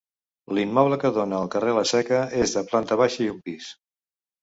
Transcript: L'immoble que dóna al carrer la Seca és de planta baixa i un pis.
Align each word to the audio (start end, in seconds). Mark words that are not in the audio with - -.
L'immoble 0.57 0.97
que 1.03 1.11
dóna 1.17 1.37
al 1.41 1.53
carrer 1.57 1.77
la 1.81 1.85
Seca 1.91 2.25
és 2.47 2.57
de 2.59 2.67
planta 2.73 3.01
baixa 3.07 3.25
i 3.29 3.33
un 3.39 3.43
pis. 3.49 3.73